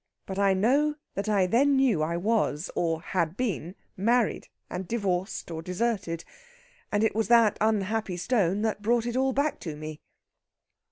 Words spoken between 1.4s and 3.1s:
then knew I was, or